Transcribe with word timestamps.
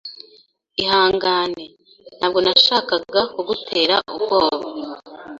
Ihangane, 0.81 1.65
ntabwo 2.17 2.39
nashakaga 2.45 3.21
kugutera 3.33 3.95
ubwoba. 4.15 4.67